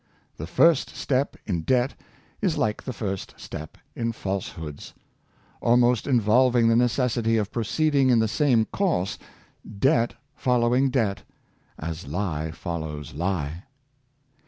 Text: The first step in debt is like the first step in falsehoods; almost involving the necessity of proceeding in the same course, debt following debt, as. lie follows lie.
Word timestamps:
The 0.37 0.47
first 0.47 0.95
step 0.95 1.35
in 1.45 1.61
debt 1.61 1.93
is 2.41 2.57
like 2.57 2.81
the 2.81 2.91
first 2.91 3.35
step 3.37 3.77
in 3.95 4.13
falsehoods; 4.13 4.95
almost 5.61 6.07
involving 6.07 6.69
the 6.69 6.75
necessity 6.75 7.37
of 7.37 7.51
proceeding 7.51 8.09
in 8.09 8.17
the 8.17 8.27
same 8.27 8.65
course, 8.65 9.19
debt 9.77 10.15
following 10.33 10.89
debt, 10.89 11.21
as. 11.77 12.07
lie 12.07 12.49
follows 12.49 13.13
lie. 13.13 13.65